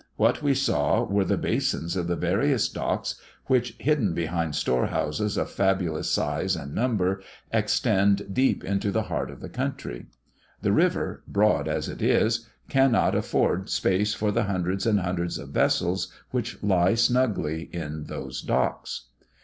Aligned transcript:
What 0.15 0.41
we 0.41 0.55
saw 0.55 1.03
were 1.03 1.23
the 1.23 1.37
basins 1.37 1.95
of 1.95 2.07
the 2.07 2.15
various 2.15 2.67
docks 2.67 3.21
which, 3.45 3.75
hidden 3.77 4.15
behind 4.15 4.55
store 4.55 4.87
houses 4.87 5.37
of 5.37 5.51
fabulous 5.51 6.09
size 6.09 6.55
and 6.55 6.73
number, 6.73 7.21
extend 7.53 8.33
deep 8.33 8.63
into 8.63 8.89
the 8.89 9.03
heart 9.03 9.29
of 9.29 9.41
the 9.41 9.47
country. 9.47 10.07
The 10.63 10.71
river, 10.71 11.21
broad 11.27 11.67
as 11.67 11.87
it 11.87 12.01
is, 12.01 12.49
cannot 12.67 13.13
afford 13.13 13.69
space 13.69 14.15
for 14.15 14.31
the 14.31 14.45
hundreds 14.45 14.87
and 14.87 15.01
hundreds 15.01 15.37
of 15.37 15.49
vessels 15.49 16.11
which 16.31 16.63
lie 16.63 16.95
snugly 16.95 17.69
in 17.71 18.05
those 18.05 18.41
docks. 18.41 19.09